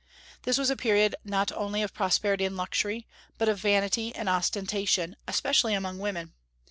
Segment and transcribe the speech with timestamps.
[0.45, 3.05] This was a period not only of prosperity and luxury,
[3.37, 6.33] but of vanity and ostentation, especially among women.